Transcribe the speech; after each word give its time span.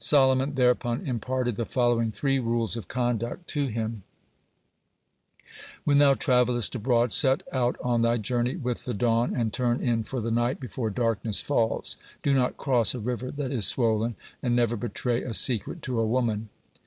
Solomon 0.00 0.54
thereupon 0.54 1.00
imparted 1.06 1.56
the 1.56 1.64
following 1.64 2.12
three 2.12 2.38
rules 2.38 2.76
of 2.76 2.88
conduct 2.88 3.48
to 3.56 3.68
him: 3.68 4.02
"When 5.84 5.96
thou 5.96 6.12
travellest 6.12 6.74
abroad, 6.74 7.10
set 7.10 7.42
out 7.54 7.80
on 7.80 8.02
thy 8.02 8.18
journey 8.18 8.56
with 8.56 8.84
the 8.84 8.92
dawn 8.92 9.34
and 9.34 9.50
turn 9.50 9.80
in 9.82 10.04
for 10.04 10.20
the 10.20 10.30
night 10.30 10.60
before 10.60 10.90
darkness 10.90 11.40
falls; 11.40 11.96
do 12.22 12.34
not 12.34 12.58
cross 12.58 12.94
a 12.94 13.00
river 13.00 13.30
that 13.30 13.50
is 13.50 13.66
swollen; 13.66 14.14
and 14.42 14.54
never 14.54 14.76
betray 14.76 15.22
a 15.22 15.32
secret 15.32 15.80
to 15.84 15.98
a 16.00 16.06
woman." 16.06 16.50